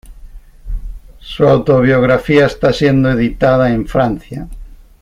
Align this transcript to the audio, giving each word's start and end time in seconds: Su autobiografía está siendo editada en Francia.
Su 1.19 1.47
autobiografía 1.47 2.47
está 2.47 2.73
siendo 2.73 3.11
editada 3.11 3.69
en 3.71 3.85
Francia. 3.87 4.47